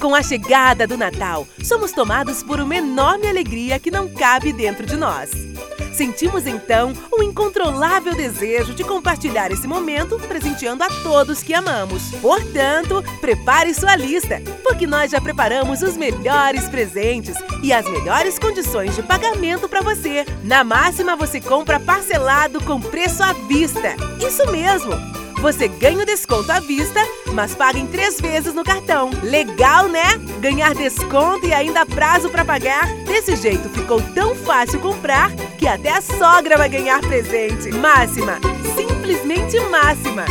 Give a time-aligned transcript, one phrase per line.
[0.00, 4.84] Com a chegada do Natal, somos tomados por uma enorme alegria que não cabe dentro
[4.84, 5.30] de nós.
[5.92, 12.10] Sentimos então o incontrolável desejo de compartilhar esse momento presenteando a todos que amamos.
[12.20, 18.96] Portanto, prepare sua lista, porque nós já preparamos os melhores presentes e as melhores condições
[18.96, 20.26] de pagamento para você.
[20.42, 23.94] Na máxima, você compra parcelado com preço à vista.
[24.20, 25.23] Isso mesmo!
[25.40, 27.00] Você ganha o desconto à vista,
[27.32, 29.10] mas paga em três vezes no cartão.
[29.22, 30.16] Legal, né?
[30.40, 32.86] Ganhar desconto e ainda prazo para pagar.
[33.04, 37.70] Desse jeito ficou tão fácil comprar que até a sogra vai ganhar presente.
[37.70, 38.38] Máxima,
[38.76, 40.24] simplesmente máxima.